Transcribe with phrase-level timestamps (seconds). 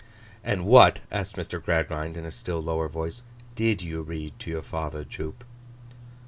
[0.43, 1.63] 'And what,' asked Mr.
[1.63, 3.21] Gradgrind, in a still lower voice,
[3.53, 5.43] 'did you read to your father, Jupe?